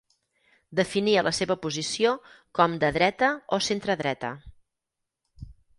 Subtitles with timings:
[0.79, 2.15] Definia la seva posició
[2.61, 4.37] com de dreta o centredreta.